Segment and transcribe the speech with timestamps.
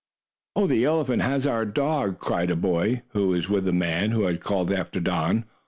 [0.55, 4.23] "Oh, the elephant has our dog!" cried a boy who was with the man who
[4.23, 5.45] had called after Don.